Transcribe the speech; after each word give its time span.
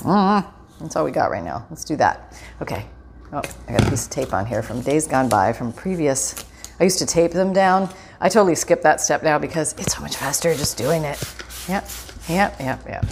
Mm, 0.00 0.46
that's 0.80 0.96
all 0.96 1.04
we 1.04 1.10
got 1.10 1.30
right 1.30 1.44
now. 1.44 1.66
Let's 1.70 1.84
do 1.84 1.96
that. 1.96 2.34
Okay. 2.60 2.86
Oh, 3.32 3.42
I 3.68 3.72
got 3.72 3.86
a 3.86 3.90
piece 3.90 4.06
of 4.06 4.10
tape 4.10 4.34
on 4.34 4.44
here 4.44 4.62
from 4.62 4.80
days 4.80 5.06
gone 5.06 5.28
by 5.28 5.52
from 5.52 5.72
previous. 5.72 6.44
I 6.80 6.84
used 6.84 6.98
to 6.98 7.06
tape 7.06 7.30
them 7.32 7.52
down. 7.52 7.88
I 8.20 8.28
totally 8.28 8.54
skip 8.54 8.82
that 8.82 9.00
step 9.00 9.22
now 9.22 9.38
because 9.38 9.72
it's 9.74 9.94
so 9.94 10.02
much 10.02 10.16
faster 10.16 10.52
just 10.54 10.76
doing 10.76 11.04
it. 11.04 11.22
Yep, 11.68 11.88
yep, 12.28 12.56
yep, 12.58 12.84
yep. 12.88 13.04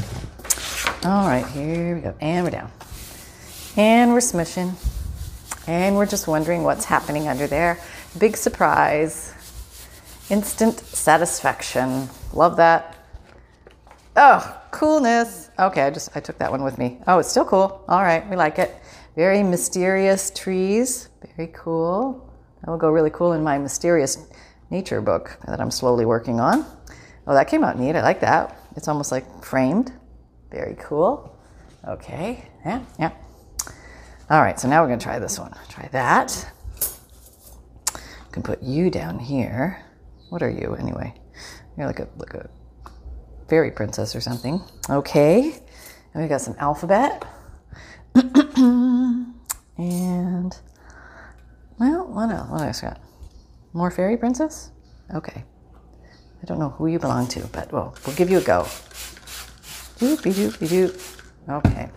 All 1.04 1.28
right, 1.28 1.46
here 1.46 1.94
we 1.94 2.00
go. 2.00 2.14
And 2.20 2.44
we're 2.44 2.50
down. 2.50 2.72
And 3.76 4.12
we're 4.12 4.18
smushing. 4.18 4.74
And 5.68 5.96
we're 5.96 6.06
just 6.06 6.26
wondering 6.26 6.64
what's 6.64 6.86
happening 6.86 7.28
under 7.28 7.46
there. 7.46 7.78
Big 8.18 8.36
surprise. 8.36 9.32
Instant 10.30 10.80
satisfaction. 10.80 12.08
Love 12.32 12.56
that. 12.56 12.97
Oh, 14.20 14.60
coolness. 14.72 15.48
Okay, 15.60 15.82
I 15.82 15.90
just 15.90 16.16
I 16.16 16.18
took 16.18 16.38
that 16.38 16.50
one 16.50 16.64
with 16.64 16.76
me. 16.76 16.98
Oh, 17.06 17.20
it's 17.20 17.30
still 17.30 17.44
cool. 17.44 17.84
All 17.88 18.02
right, 18.02 18.28
we 18.28 18.34
like 18.34 18.58
it. 18.58 18.74
Very 19.14 19.44
mysterious 19.44 20.32
trees. 20.34 21.08
Very 21.36 21.52
cool. 21.54 22.28
That 22.60 22.68
will 22.72 22.78
go 22.78 22.90
really 22.90 23.10
cool 23.10 23.34
in 23.34 23.44
my 23.44 23.58
mysterious 23.58 24.26
nature 24.70 25.00
book 25.00 25.38
that 25.46 25.60
I'm 25.60 25.70
slowly 25.70 26.04
working 26.04 26.40
on. 26.40 26.66
Oh, 27.28 27.34
that 27.34 27.46
came 27.46 27.62
out 27.62 27.78
neat. 27.78 27.94
I 27.94 28.02
like 28.02 28.18
that. 28.22 28.58
It's 28.74 28.88
almost 28.88 29.12
like 29.12 29.44
framed. 29.44 29.92
Very 30.50 30.74
cool. 30.80 31.38
Okay. 31.86 32.50
Yeah, 32.66 32.82
yeah. 32.98 33.12
All 34.30 34.42
right, 34.42 34.58
so 34.58 34.66
now 34.66 34.82
we're 34.82 34.88
going 34.88 34.98
to 34.98 35.04
try 35.04 35.20
this 35.20 35.38
one. 35.38 35.54
Try 35.68 35.88
that. 35.92 36.52
Can 38.32 38.42
put 38.42 38.64
you 38.64 38.90
down 38.90 39.20
here. 39.20 39.84
What 40.28 40.42
are 40.42 40.50
you 40.50 40.74
anyway? 40.74 41.14
You're 41.76 41.86
like 41.86 42.00
a 42.00 42.08
like 42.18 42.34
a 42.34 42.50
fairy 43.48 43.70
princess 43.70 44.14
or 44.14 44.20
something. 44.20 44.60
Okay. 44.88 45.60
And 46.14 46.22
we 46.22 46.28
got 46.28 46.40
some 46.40 46.54
alphabet. 46.58 47.24
and 48.14 49.34
well, 51.78 52.06
what 52.06 52.30
else? 52.30 52.50
What 52.50 52.62
else 52.62 52.80
got? 52.80 53.00
More 53.72 53.90
fairy 53.90 54.16
princess? 54.16 54.70
Okay. 55.14 55.44
I 56.42 56.46
don't 56.46 56.58
know 56.58 56.70
who 56.70 56.86
you 56.86 56.98
belong 56.98 57.26
to, 57.28 57.46
but 57.48 57.72
well, 57.72 57.94
we'll 58.06 58.16
give 58.16 58.30
you 58.30 58.38
a 58.38 58.42
go. 58.42 58.66
Okay. 61.48 61.90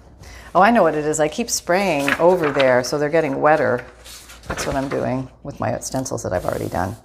Oh, 0.53 0.61
I 0.61 0.71
know 0.71 0.83
what 0.83 0.95
it 0.95 1.05
is. 1.05 1.19
I 1.19 1.27
keep 1.27 1.49
spraying 1.49 2.09
over 2.15 2.51
there 2.51 2.83
so 2.83 2.97
they're 2.97 3.09
getting 3.09 3.39
wetter. 3.39 3.85
That's 4.47 4.65
what 4.65 4.75
I'm 4.75 4.89
doing 4.89 5.29
with 5.43 5.59
my 5.59 5.77
stencils 5.79 6.23
that 6.23 6.33
I've 6.33 6.45
already 6.45 6.67
done. 6.67 6.95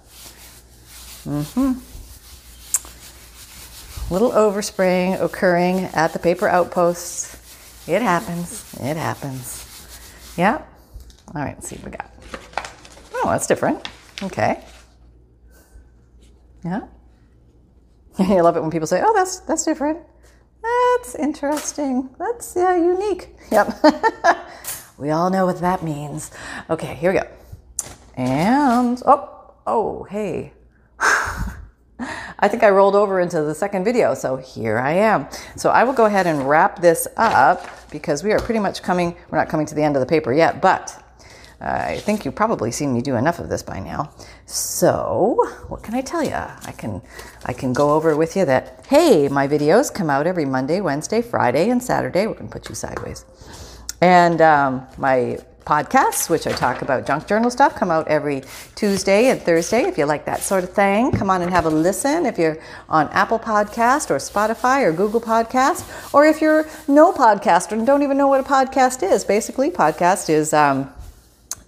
Mm-hmm. 1.23 1.96
Little 4.09 4.31
overspraying 4.31 5.21
occurring 5.21 5.85
at 5.93 6.13
the 6.13 6.19
paper 6.19 6.47
outposts. 6.47 7.35
It 7.87 8.01
happens. 8.01 8.73
It 8.79 8.95
happens. 8.95 9.65
Yeah. 10.37 10.61
All 11.35 11.41
right, 11.41 11.55
let's 11.55 11.67
see 11.67 11.75
what 11.77 11.85
we 11.85 11.91
got. 11.91 12.09
Oh, 13.15 13.29
that's 13.29 13.47
different. 13.47 13.85
Okay. 14.23 14.63
Yeah. 16.63 16.87
I 18.19 18.39
love 18.39 18.55
it 18.55 18.61
when 18.61 18.71
people 18.71 18.87
say, 18.87 19.01
"Oh, 19.03 19.13
that's 19.13 19.39
that's 19.41 19.65
different." 19.65 19.99
That's 20.63 21.15
interesting. 21.15 22.09
That's 22.17 22.55
yeah, 22.55 22.75
unique. 22.75 23.35
Yep. 23.51 23.83
we 24.97 25.11
all 25.11 25.29
know 25.29 25.45
what 25.45 25.59
that 25.61 25.83
means. 25.83 26.31
Okay, 26.69 26.95
here 26.95 27.13
we 27.13 27.19
go. 27.19 27.27
And 28.15 29.01
oh, 29.05 29.53
oh, 29.67 30.03
hey. 30.03 30.53
I 32.39 32.47
think 32.47 32.63
I 32.63 32.69
rolled 32.69 32.95
over 32.95 33.19
into 33.19 33.41
the 33.41 33.55
second 33.55 33.83
video, 33.83 34.13
so 34.13 34.37
here 34.37 34.77
I 34.77 34.93
am. 34.93 35.27
So 35.55 35.69
I 35.69 35.83
will 35.83 35.93
go 35.93 36.05
ahead 36.05 36.27
and 36.27 36.47
wrap 36.47 36.81
this 36.81 37.07
up 37.17 37.67
because 37.89 38.23
we 38.23 38.31
are 38.31 38.39
pretty 38.39 38.59
much 38.59 38.83
coming, 38.83 39.15
we're 39.29 39.37
not 39.37 39.49
coming 39.49 39.65
to 39.65 39.75
the 39.75 39.81
end 39.81 39.95
of 39.95 40.01
the 40.01 40.05
paper 40.05 40.31
yet, 40.31 40.61
but 40.61 41.03
I 41.59 41.97
think 41.97 42.23
you've 42.23 42.35
probably 42.35 42.71
seen 42.71 42.93
me 42.93 43.01
do 43.01 43.15
enough 43.15 43.39
of 43.39 43.49
this 43.49 43.63
by 43.63 43.79
now. 43.79 44.11
So, 44.45 45.37
what 45.67 45.81
can 45.81 45.95
I 45.95 46.01
tell 46.01 46.23
you? 46.23 46.35
I 46.35 46.73
can 46.77 47.01
I 47.45 47.53
can 47.53 47.73
go 47.73 47.95
over 47.95 48.15
with 48.15 48.35
you 48.35 48.45
that 48.45 48.85
hey, 48.87 49.27
my 49.27 49.47
videos 49.47 49.91
come 49.91 50.09
out 50.09 50.27
every 50.27 50.45
Monday, 50.45 50.81
Wednesday, 50.81 51.21
Friday, 51.21 51.69
and 51.69 51.81
Saturday. 51.81 52.27
We're 52.27 52.35
gonna 52.35 52.49
put 52.49 52.69
you 52.69 52.75
sideways, 52.75 53.25
and 54.01 54.39
um, 54.39 54.87
my 54.97 55.39
podcasts, 55.67 56.29
which 56.29 56.47
I 56.47 56.53
talk 56.53 56.81
about 56.81 57.05
junk 57.05 57.27
journal 57.27 57.51
stuff, 57.51 57.75
come 57.75 57.91
out 57.91 58.07
every 58.07 58.41
Tuesday 58.75 59.27
and 59.27 59.41
Thursday. 59.41 59.81
If 59.81 59.97
you 59.97 60.05
like 60.05 60.23
that 60.25 60.41
sort 60.41 60.63
of 60.63 60.71
thing, 60.71 61.11
come 61.11 61.29
on 61.29 61.41
and 61.41 61.51
have 61.51 61.65
a 61.65 61.69
listen. 61.69 62.25
If 62.25 62.37
you're 62.37 62.57
on 62.87 63.09
Apple 63.09 63.37
Podcast 63.37 64.09
or 64.09 64.15
Spotify 64.15 64.83
or 64.83 64.93
Google 64.93 65.19
Podcast, 65.19 66.13
or 66.13 66.25
if 66.25 66.39
you're 66.39 66.65
no 66.87 67.11
podcaster 67.11 67.73
and 67.73 67.85
don't 67.85 68.01
even 68.01 68.17
know 68.17 68.27
what 68.27 68.39
a 68.39 68.43
podcast 68.43 69.03
is, 69.03 69.25
basically, 69.25 69.69
podcast 69.69 70.29
is. 70.29 70.53
Um, 70.53 70.89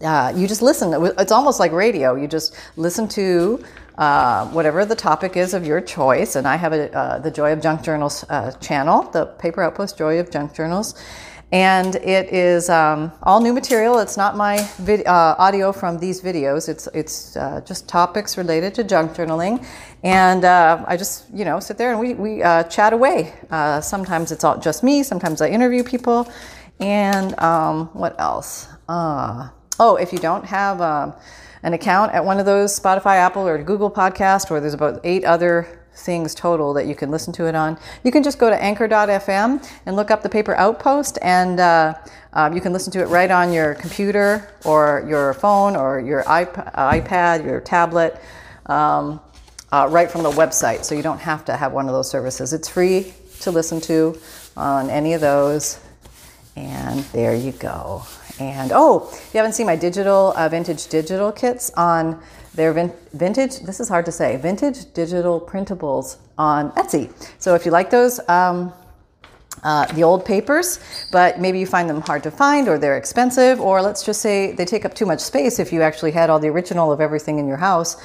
uh, 0.01 0.31
you 0.33 0.47
just 0.47 0.61
listen. 0.61 0.93
It's 1.19 1.33
almost 1.33 1.59
like 1.59 1.73
radio. 1.73 2.15
You 2.15 2.27
just 2.27 2.55
listen 2.77 3.05
to 3.09 3.61
uh, 3.97 4.47
whatever 4.47 4.85
the 4.85 4.95
topic 4.95 5.35
is 5.35 5.53
of 5.53 5.65
your 5.65 5.81
choice. 5.81 6.37
And 6.37 6.47
I 6.47 6.55
have 6.55 6.71
a, 6.71 6.95
uh, 6.97 7.19
the 7.19 7.29
Joy 7.29 7.51
of 7.51 7.61
Junk 7.61 7.83
Journals 7.83 8.23
uh, 8.29 8.51
channel, 8.61 9.01
the 9.11 9.25
Paper 9.25 9.61
Outpost 9.61 9.97
Joy 9.97 10.19
of 10.19 10.31
Junk 10.31 10.53
Journals. 10.55 10.95
And 11.51 11.95
it 11.95 12.31
is 12.31 12.69
um, 12.69 13.11
all 13.23 13.41
new 13.41 13.53
material. 13.53 13.97
It's 13.99 14.17
not 14.17 14.37
my 14.37 14.61
vid- 14.77 15.07
uh, 15.07 15.35
audio 15.39 15.71
from 15.71 15.97
these 15.97 16.21
videos. 16.21 16.69
It's 16.69 16.87
it's 16.93 17.35
uh, 17.35 17.61
just 17.65 17.89
topics 17.89 18.37
related 18.37 18.75
to 18.75 18.83
junk 18.83 19.13
journaling, 19.13 19.65
and 20.03 20.45
I 20.45 20.95
just 20.95 21.25
you 21.33 21.45
know 21.45 21.59
sit 21.59 21.77
there 21.79 21.89
and 21.89 21.99
we 21.99 22.13
we 22.13 22.41
chat 22.69 22.93
away. 22.93 23.33
sometimes 23.81 24.31
it's 24.31 24.43
all 24.43 24.59
just 24.59 24.83
me. 24.83 25.01
Sometimes 25.01 25.41
I 25.41 25.49
interview 25.49 25.83
people, 25.83 26.31
and 26.79 27.37
um, 27.39 27.87
what 27.93 28.19
else? 28.19 28.67
Oh, 28.87 29.95
if 29.95 30.11
you 30.11 30.19
don't 30.19 30.45
have 30.45 30.81
um, 30.81 31.13
an 31.63 31.73
account 31.73 32.13
at 32.13 32.23
one 32.23 32.37
of 32.39 32.45
those 32.45 32.77
Spotify, 32.77 33.15
Apple, 33.15 33.47
or 33.47 33.61
Google 33.63 33.89
podcast, 33.89 34.51
or 34.51 34.59
there's 34.59 34.73
about 34.73 34.99
eight 35.05 35.23
other 35.23 35.78
things 35.99 36.33
total 36.33 36.73
that 36.73 36.87
you 36.87 36.95
can 36.95 37.11
listen 37.11 37.33
to 37.33 37.47
it 37.47 37.55
on, 37.55 37.77
you 38.03 38.11
can 38.11 38.23
just 38.23 38.39
go 38.39 38.49
to 38.49 38.61
anchor.fm 38.61 39.67
and 39.85 39.95
look 39.95 40.11
up 40.11 40.23
the 40.23 40.29
paper 40.29 40.55
outpost, 40.55 41.17
and 41.21 41.59
uh, 41.59 41.93
um, 42.33 42.53
you 42.53 42.61
can 42.61 42.73
listen 42.73 42.91
to 42.93 43.01
it 43.01 43.07
right 43.07 43.31
on 43.31 43.51
your 43.53 43.75
computer 43.75 44.49
or 44.65 45.05
your 45.07 45.33
phone 45.33 45.75
or 45.75 45.99
your 45.99 46.21
iP- 46.21 46.73
iPad, 46.75 47.45
your 47.45 47.59
tablet. 47.59 48.21
Um, 48.65 49.19
uh, 49.71 49.87
right 49.89 50.09
from 50.09 50.23
the 50.23 50.31
website, 50.31 50.83
so 50.83 50.95
you 50.95 51.03
don't 51.03 51.19
have 51.19 51.45
to 51.45 51.55
have 51.55 51.73
one 51.73 51.87
of 51.87 51.93
those 51.93 52.09
services. 52.09 52.53
It's 52.53 52.67
free 52.67 53.13
to 53.41 53.51
listen 53.51 53.79
to 53.81 54.17
on 54.57 54.89
any 54.89 55.13
of 55.13 55.21
those, 55.21 55.79
and 56.55 57.01
there 57.05 57.35
you 57.35 57.51
go. 57.51 58.03
And 58.39 58.71
oh, 58.73 59.09
you 59.33 59.37
haven't 59.37 59.53
seen 59.53 59.65
my 59.65 59.75
digital 59.75 60.33
uh, 60.35 60.47
vintage 60.49 60.87
digital 60.87 61.31
kits 61.31 61.71
on 61.75 62.21
their 62.55 62.73
vin- 62.73 62.93
vintage. 63.13 63.59
This 63.59 63.79
is 63.79 63.89
hard 63.89 64.05
to 64.05 64.11
say. 64.11 64.37
Vintage 64.37 64.93
digital 64.93 65.39
printables 65.41 66.17
on 66.37 66.71
Etsy. 66.71 67.11
So 67.37 67.55
if 67.55 67.65
you 67.65 67.71
like 67.71 67.89
those. 67.89 68.19
Um, 68.29 68.73
uh, 69.63 69.85
the 69.87 70.03
old 70.03 70.23
papers, 70.23 70.79
but 71.11 71.39
maybe 71.39 71.59
you 71.59 71.65
find 71.65 71.89
them 71.89 71.99
hard 71.99 72.23
to 72.23 72.31
find 72.31 72.69
or 72.69 72.77
they're 72.77 72.95
expensive, 72.95 73.59
or 73.59 73.81
let's 73.81 74.05
just 74.05 74.21
say 74.21 74.53
they 74.53 74.63
take 74.63 74.85
up 74.85 74.93
too 74.93 75.05
much 75.05 75.19
space 75.19 75.59
if 75.59 75.73
you 75.73 75.81
actually 75.81 76.11
had 76.11 76.29
all 76.29 76.39
the 76.39 76.47
original 76.47 76.93
of 76.93 77.01
everything 77.01 77.39
in 77.39 77.47
your 77.47 77.57
house. 77.57 77.97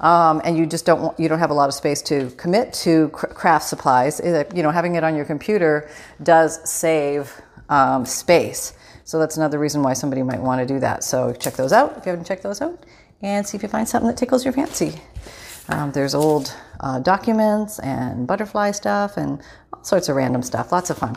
Um, 0.00 0.42
and 0.44 0.58
you 0.58 0.66
just 0.66 0.84
don't 0.84 1.00
want, 1.00 1.20
you 1.20 1.28
don't 1.28 1.38
have 1.38 1.50
a 1.50 1.54
lot 1.54 1.68
of 1.68 1.74
space 1.74 2.02
to 2.02 2.30
commit 2.30 2.72
to 2.84 3.08
craft 3.10 3.66
supplies. 3.66 4.20
You 4.54 4.62
know, 4.62 4.70
having 4.70 4.96
it 4.96 5.04
on 5.04 5.16
your 5.16 5.24
computer 5.24 5.88
does 6.22 6.68
save 6.68 7.32
um, 7.68 8.04
space. 8.04 8.74
So 9.06 9.20
that's 9.20 9.36
another 9.36 9.60
reason 9.60 9.84
why 9.84 9.92
somebody 9.92 10.24
might 10.24 10.40
want 10.40 10.60
to 10.60 10.66
do 10.66 10.80
that. 10.80 11.04
So 11.04 11.32
check 11.32 11.54
those 11.54 11.72
out 11.72 11.96
if 11.96 12.04
you 12.04 12.10
haven't 12.10 12.26
checked 12.26 12.42
those 12.42 12.60
out 12.60 12.84
and 13.22 13.46
see 13.46 13.56
if 13.56 13.62
you 13.62 13.68
find 13.68 13.88
something 13.88 14.08
that 14.08 14.16
tickles 14.16 14.44
your 14.44 14.52
fancy. 14.52 15.00
Um, 15.68 15.92
there's 15.92 16.12
old 16.12 16.52
uh, 16.80 16.98
documents 16.98 17.78
and 17.78 18.26
butterfly 18.26 18.72
stuff 18.72 19.16
and 19.16 19.40
all 19.72 19.84
sorts 19.84 20.08
of 20.08 20.16
random 20.16 20.42
stuff. 20.42 20.72
Lots 20.72 20.90
of 20.90 20.98
fun. 20.98 21.16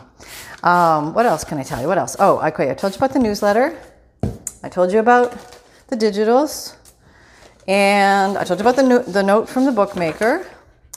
Um, 0.62 1.14
what 1.14 1.26
else 1.26 1.42
can 1.42 1.58
I 1.58 1.64
tell 1.64 1.80
you? 1.80 1.88
What 1.88 1.98
else? 1.98 2.14
Oh, 2.20 2.38
okay. 2.46 2.70
I 2.70 2.74
told 2.74 2.92
you 2.92 2.98
about 2.98 3.12
the 3.12 3.18
newsletter. 3.18 3.76
I 4.62 4.68
told 4.68 4.92
you 4.92 5.00
about 5.00 5.32
the 5.88 5.96
digitals. 5.96 6.76
And 7.66 8.38
I 8.38 8.44
told 8.44 8.60
you 8.60 8.66
about 8.66 8.76
the, 8.76 8.84
no- 8.84 9.02
the 9.02 9.22
note 9.24 9.48
from 9.48 9.64
the 9.64 9.72
bookmaker. 9.72 10.46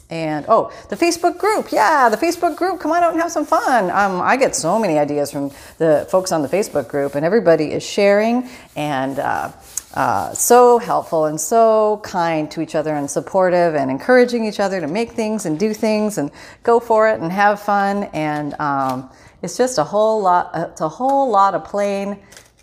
And 0.10 0.46
oh, 0.48 0.72
the 0.90 0.96
Facebook 0.96 1.38
group. 1.38 1.72
Yeah, 1.72 2.10
the 2.10 2.18
Facebook 2.18 2.56
group. 2.56 2.80
Come 2.80 2.92
on 2.92 3.04
out 3.04 3.14
and 3.14 3.22
have 3.22 3.32
some 3.32 3.46
fun. 3.46 3.90
Um, 3.90 4.22
I 4.22 4.38
get 4.38 4.56
so 4.56 4.78
many 4.78 5.00
ideas 5.00 5.32
from 5.32 5.50
the 5.78 6.08
folks 6.10 6.32
on 6.32 6.42
the 6.42 6.48
Facebook 6.48 6.88
group, 6.88 7.16
and 7.16 7.26
everybody 7.26 7.72
is 7.72 7.84
sharing 7.84 8.48
and 8.76 9.18
uh, 9.18 9.52
uh, 9.94 10.34
so 10.34 10.78
helpful 10.78 11.26
and 11.26 11.40
so 11.40 12.00
kind 12.04 12.50
to 12.52 12.62
each 12.62 12.76
other 12.76 12.96
and 12.96 13.10
supportive 13.10 13.76
and 13.76 13.90
encouraging 13.90 14.46
each 14.46 14.60
other 14.60 14.80
to 14.82 14.88
make 14.88 15.12
things 15.12 15.46
and 15.46 15.60
do 15.60 15.74
things 15.74 16.18
and 16.18 16.32
go 16.64 16.80
for 16.80 17.10
it 17.10 17.20
and 17.22 17.32
have 17.32 17.62
fun. 17.62 18.04
And 18.14 18.60
um, 18.60 19.10
it's 19.42 19.58
just 19.58 19.78
a 19.78 19.84
whole 19.84 20.22
lot. 20.22 20.52
It's 20.54 20.82
a 20.82 20.90
whole 20.90 21.30
lot 21.30 21.56
of 21.56 21.64
plain 21.64 22.20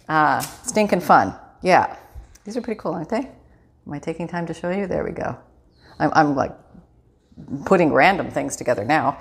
uh, 0.09 0.41
stinking 0.41 1.01
fun. 1.01 1.35
Yeah, 1.63 1.97
these 2.45 2.57
are 2.57 2.61
pretty 2.61 2.79
cool, 2.79 2.93
aren't 2.93 3.09
they? 3.09 3.29
Am 3.87 3.93
I 3.93 3.99
taking 3.99 4.29
time 4.29 4.47
to 4.47 4.55
show 4.55 4.71
you? 4.71 4.87
There 4.87 5.05
we 5.05 5.13
go. 5.13 5.37
I'm, 5.99 6.11
I'm 6.15 6.35
like 6.35 6.53
putting 7.65 7.93
random 7.93 8.31
things 8.31 8.57
together 8.57 8.85
now. 8.85 9.19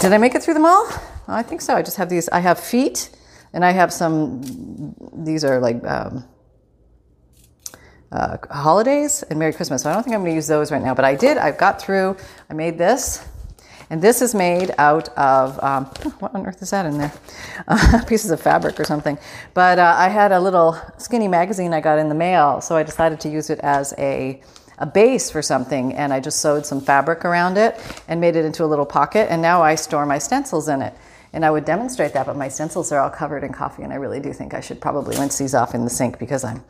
Did 0.00 0.12
I 0.12 0.18
make 0.18 0.34
it 0.34 0.42
through 0.42 0.54
them 0.54 0.66
all? 0.66 0.88
I 1.28 1.42
think 1.42 1.60
so. 1.60 1.74
I 1.74 1.82
just 1.82 1.96
have 1.96 2.08
these. 2.08 2.28
I 2.28 2.40
have 2.40 2.58
feet, 2.58 3.10
and 3.52 3.64
I 3.64 3.72
have 3.72 3.92
some. 3.92 4.94
These 5.14 5.44
are 5.44 5.60
like 5.60 5.84
um, 5.84 6.24
uh, 8.12 8.36
holidays 8.50 9.22
and 9.24 9.38
Merry 9.38 9.52
Christmas. 9.52 9.82
So 9.82 9.90
I 9.90 9.94
don't 9.94 10.02
think 10.02 10.14
I'm 10.14 10.20
going 10.20 10.32
to 10.32 10.36
use 10.36 10.46
those 10.46 10.72
right 10.72 10.82
now, 10.82 10.94
but 10.94 11.04
I 11.04 11.14
did. 11.14 11.38
I've 11.38 11.58
got 11.58 11.80
through. 11.80 12.16
I 12.48 12.54
made 12.54 12.78
this, 12.78 13.26
and 13.90 14.00
this 14.00 14.22
is 14.22 14.34
made 14.34 14.72
out 14.78 15.08
of 15.10 15.62
um, 15.62 15.84
what 16.18 16.34
on 16.34 16.46
earth 16.46 16.62
is 16.62 16.70
that 16.70 16.86
in 16.86 16.98
there? 16.98 17.12
Uh, 17.68 18.02
pieces 18.08 18.30
of 18.30 18.40
fabric 18.40 18.78
or 18.80 18.84
something. 18.84 19.18
But 19.54 19.78
uh, 19.78 19.94
I 19.96 20.08
had 20.08 20.32
a 20.32 20.40
little 20.40 20.80
skinny 20.98 21.28
magazine 21.28 21.72
I 21.72 21.80
got 21.80 21.98
in 21.98 22.08
the 22.08 22.14
mail, 22.14 22.60
so 22.60 22.76
I 22.76 22.82
decided 22.82 23.20
to 23.20 23.28
use 23.28 23.50
it 23.50 23.60
as 23.60 23.94
a 23.98 24.40
a 24.80 24.86
base 24.86 25.30
for 25.30 25.42
something 25.42 25.94
and 25.94 26.12
I 26.12 26.20
just 26.20 26.40
sewed 26.40 26.66
some 26.66 26.80
fabric 26.80 27.24
around 27.24 27.58
it 27.58 27.78
and 28.08 28.20
made 28.20 28.34
it 28.34 28.44
into 28.44 28.64
a 28.64 28.66
little 28.66 28.86
pocket 28.86 29.30
and 29.30 29.40
now 29.40 29.62
I 29.62 29.74
store 29.74 30.06
my 30.06 30.18
stencils 30.18 30.68
in 30.68 30.82
it. 30.82 30.94
And 31.32 31.44
I 31.44 31.50
would 31.52 31.64
demonstrate 31.64 32.12
that, 32.14 32.26
but 32.26 32.36
my 32.36 32.48
stencils 32.48 32.90
are 32.90 32.98
all 32.98 33.10
covered 33.10 33.44
in 33.44 33.52
coffee 33.52 33.84
and 33.84 33.92
I 33.92 33.96
really 33.96 34.18
do 34.18 34.32
think 34.32 34.54
I 34.54 34.60
should 34.60 34.80
probably 34.80 35.16
rinse 35.16 35.38
these 35.38 35.54
off 35.54 35.74
in 35.74 35.84
the 35.84 35.90
sink 35.90 36.18
because 36.18 36.42
I'm 36.42 36.64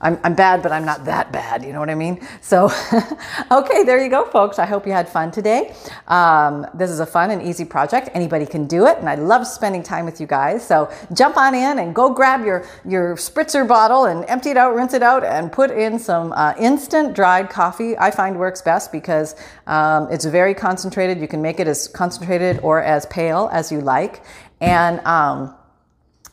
I'm, 0.00 0.18
I'm 0.22 0.34
bad, 0.34 0.62
but 0.62 0.70
I'm 0.70 0.84
not 0.84 1.04
that 1.06 1.32
bad. 1.32 1.64
You 1.64 1.72
know 1.72 1.80
what 1.80 1.90
I 1.90 1.94
mean? 1.94 2.20
So, 2.40 2.66
okay, 3.50 3.82
there 3.82 4.02
you 4.02 4.08
go, 4.08 4.24
folks. 4.26 4.58
I 4.58 4.66
hope 4.66 4.86
you 4.86 4.92
had 4.92 5.08
fun 5.08 5.30
today. 5.30 5.74
Um, 6.06 6.66
this 6.74 6.90
is 6.90 7.00
a 7.00 7.06
fun 7.06 7.30
and 7.30 7.42
easy 7.42 7.64
project. 7.64 8.10
Anybody 8.14 8.46
can 8.46 8.66
do 8.66 8.86
it, 8.86 8.98
and 8.98 9.08
I 9.08 9.16
love 9.16 9.46
spending 9.46 9.82
time 9.82 10.04
with 10.04 10.20
you 10.20 10.26
guys. 10.26 10.64
So, 10.64 10.90
jump 11.12 11.36
on 11.36 11.54
in 11.54 11.80
and 11.80 11.94
go 11.94 12.10
grab 12.10 12.44
your 12.44 12.64
your 12.86 13.16
spritzer 13.16 13.66
bottle 13.66 14.04
and 14.04 14.24
empty 14.26 14.50
it 14.50 14.56
out, 14.56 14.74
rinse 14.74 14.94
it 14.94 15.02
out, 15.02 15.24
and 15.24 15.50
put 15.50 15.70
in 15.70 15.98
some 15.98 16.32
uh, 16.32 16.54
instant 16.58 17.14
dried 17.14 17.50
coffee. 17.50 17.98
I 17.98 18.10
find 18.12 18.38
works 18.38 18.62
best 18.62 18.92
because 18.92 19.34
um, 19.66 20.08
it's 20.12 20.24
very 20.24 20.54
concentrated. 20.54 21.20
You 21.20 21.28
can 21.28 21.42
make 21.42 21.58
it 21.58 21.66
as 21.66 21.88
concentrated 21.88 22.60
or 22.62 22.82
as 22.82 23.04
pale 23.06 23.50
as 23.52 23.72
you 23.72 23.80
like, 23.80 24.22
and 24.60 25.00
um, 25.00 25.54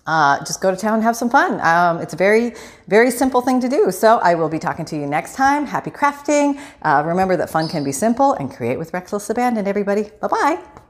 uh, 0.07 0.39
just 0.39 0.61
go 0.61 0.71
to 0.71 0.77
town 0.77 0.95
and 0.95 1.03
have 1.03 1.15
some 1.15 1.29
fun. 1.29 1.59
Um, 1.61 2.01
it's 2.01 2.13
a 2.13 2.17
very, 2.17 2.53
very 2.87 3.11
simple 3.11 3.41
thing 3.41 3.59
to 3.61 3.69
do. 3.69 3.91
So 3.91 4.19
I 4.19 4.35
will 4.35 4.49
be 4.49 4.59
talking 4.59 4.85
to 4.85 4.95
you 4.95 5.05
next 5.07 5.35
time. 5.35 5.65
Happy 5.65 5.91
crafting. 5.91 6.59
Uh, 6.81 7.03
remember 7.05 7.35
that 7.37 7.49
fun 7.49 7.67
can 7.67 7.83
be 7.83 7.91
simple 7.91 8.33
and 8.33 8.51
create 8.51 8.77
with 8.77 8.93
reckless 8.93 9.29
abandon, 9.29 9.67
everybody. 9.67 10.11
Bye 10.21 10.27
bye. 10.27 10.84